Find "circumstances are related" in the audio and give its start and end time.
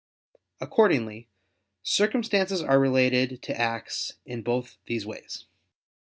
1.83-3.43